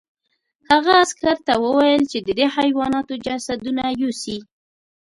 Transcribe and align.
هغه 0.69 0.91
عسکر 1.03 1.37
ته 1.45 1.53
وویل 1.63 2.03
چې 2.11 2.19
د 2.27 2.29
دې 2.39 2.45
حیواناتو 2.55 3.13
جسدونه 3.25 3.83
یوسي 4.01 4.37